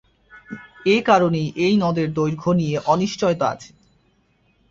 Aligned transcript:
এই 0.85 1.01
কারণেই 1.01 1.47
এই 1.57 1.75
নদের 1.77 2.07
দৈর্ঘ্য 2.13 2.49
নিয়ে 2.53 2.77
অনিশ্চয়তা 2.85 3.45
আছে। 3.49 3.71